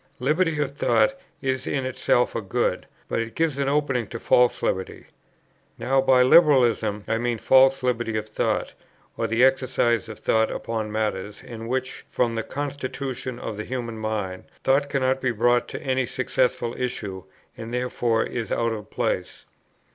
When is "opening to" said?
3.69-4.17